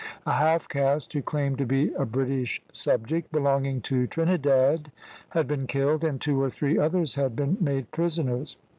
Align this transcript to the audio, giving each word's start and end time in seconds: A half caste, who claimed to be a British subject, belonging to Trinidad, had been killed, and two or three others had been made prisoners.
A 0.25 0.31
half 0.31 0.67
caste, 0.67 1.13
who 1.13 1.21
claimed 1.21 1.59
to 1.59 1.65
be 1.67 1.93
a 1.93 2.07
British 2.07 2.59
subject, 2.71 3.31
belonging 3.31 3.81
to 3.81 4.07
Trinidad, 4.07 4.91
had 5.29 5.47
been 5.47 5.67
killed, 5.67 6.03
and 6.03 6.19
two 6.19 6.41
or 6.41 6.49
three 6.49 6.75
others 6.79 7.13
had 7.13 7.35
been 7.35 7.55
made 7.61 7.91
prisoners. 7.91 8.57